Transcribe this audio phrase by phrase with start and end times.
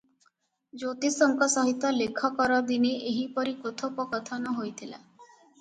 [0.83, 5.07] ଜ୍ୟୋତିଷଙ୍କ ସହିତ ଲେଖକର ଦିନେ ଏହିପରି କଥୋପକଥନ ହୋଇଥିଲା।